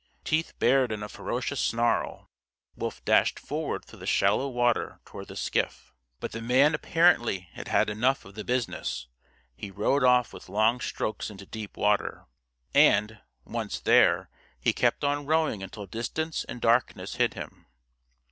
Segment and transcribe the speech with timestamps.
[0.23, 2.27] Teeth bared in a ferocious snarl,
[2.75, 5.93] Wolf dashed forward through the shallow water toward the skiff.
[6.19, 9.05] But the man apparently had had enough of the business.
[9.55, 12.25] He rowed off with long strokes into deep water,
[12.73, 17.67] and, once there, he kept on rowing until distance and darkness hid him.